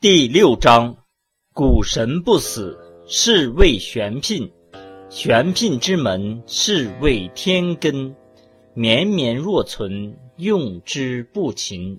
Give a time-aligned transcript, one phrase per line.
[0.00, 0.96] 第六章，
[1.52, 4.48] 古神不死，是谓玄牝。
[5.10, 8.14] 玄牝之门，是谓天根。
[8.74, 11.98] 绵绵若存，用之不勤。